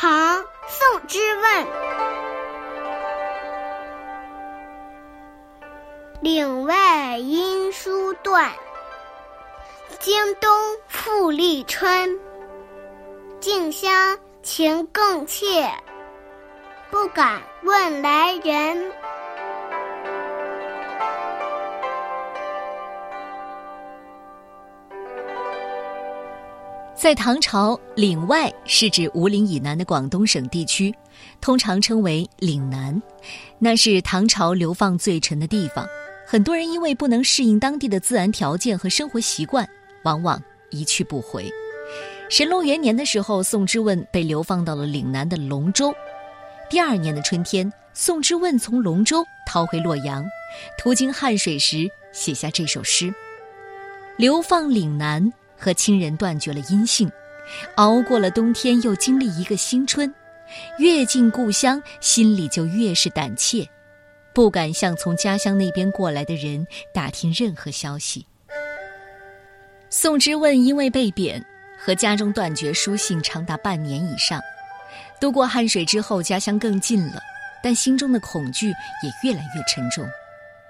[0.00, 0.10] 唐·
[0.66, 1.66] 宋之问。
[6.22, 8.50] 岭外音书断，
[9.98, 10.50] 经冬
[10.88, 12.18] 复历春。
[13.40, 15.70] 近乡情更怯，
[16.90, 18.90] 不敢问来人。
[26.94, 30.94] 在唐朝，岭外是指五岭以南的广东省地区，
[31.40, 33.00] 通常称为岭南，
[33.58, 35.86] 那是唐朝流放最沉的地方。
[36.26, 39.66] 很多人因为不能适应当地的自然条件和生活习惯，
[40.04, 40.40] 往往
[40.70, 41.50] 一去不回。
[42.28, 45.92] 神龙元年的时候，宋之问被流放到了岭南的龙州。
[46.68, 50.24] 第二年的春天，宋之问从龙州逃回洛阳，
[50.78, 53.12] 途经汉水时写下这首诗
[54.16, 57.10] ：“流放岭南，和亲人断绝了音信，
[57.76, 60.12] 熬过了冬天，又经历一个新春。
[60.78, 63.68] 越近故乡，心里就越是胆怯。”
[64.32, 68.24] 不敢向从家乡那边过来的人打听任何消息。
[69.90, 71.44] 宋之问因为被贬，
[71.76, 74.40] 和家中断绝书信长达半年以上。
[75.20, 77.20] 渡过汉水之后，家乡更近了，
[77.60, 80.08] 但心中的恐惧也越来越沉重，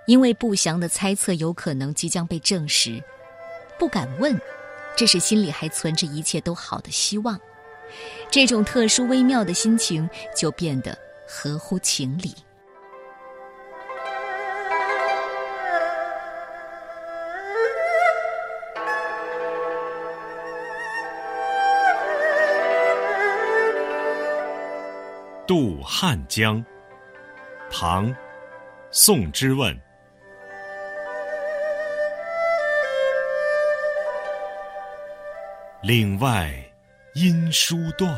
[0.07, 3.01] 因为不祥的猜测有可能即将被证实。
[3.79, 4.35] 不敢问，
[4.97, 7.39] 这是心里还存着一切都好的希望。
[8.31, 12.35] 这种特殊微妙的心情就变得合乎情理。
[25.47, 26.65] 渡汉江，
[27.69, 28.15] 唐，
[28.93, 29.90] 宋之问。
[35.83, 36.53] 岭外
[37.15, 38.15] 音书断，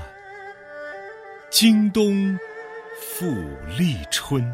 [1.48, 2.36] 经冬
[3.00, 3.24] 复
[3.78, 4.52] 历春。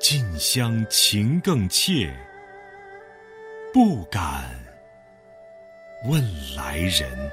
[0.00, 2.10] 近乡情更怯，
[3.74, 4.58] 不敢
[6.06, 6.22] 问
[6.56, 7.30] 来人。